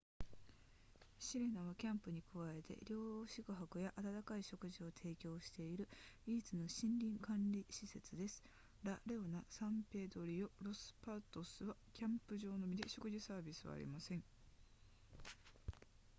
[1.19, 5.87] シレナはキャンプに加えて寮宿泊や温かい食事を提供している
[6.25, 8.43] 唯一の森林管理施設です
[8.81, 14.23] ラレオナサンペドリロロスパトスはキャンプ場のみで食事サービスはありません